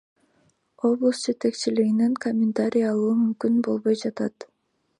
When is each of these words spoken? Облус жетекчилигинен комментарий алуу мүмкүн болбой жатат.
Облус 0.87 1.19
жетекчилигинен 1.25 2.15
комментарий 2.23 2.89
алуу 2.93 3.13
мүмкүн 3.21 3.61
болбой 3.69 4.01
жатат. 4.05 4.49